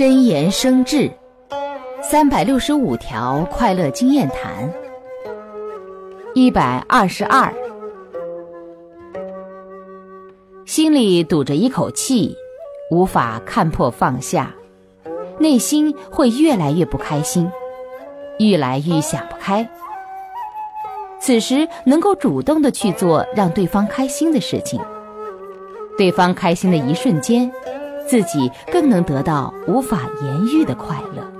[0.00, 1.10] 真言生智，
[2.00, 4.72] 三百六十五条快乐经验谈。
[6.32, 7.52] 一百二十二，
[10.64, 12.34] 心里堵着一口气，
[12.90, 14.54] 无法看破放下，
[15.38, 17.46] 内心会越来越不开心，
[18.38, 19.68] 愈来愈想不开。
[21.20, 24.80] 此时能够主动的去做让对方开心的事情，
[25.98, 27.52] 对方开心的一瞬间。
[28.10, 31.39] 自己更能得到无法言喻的快乐。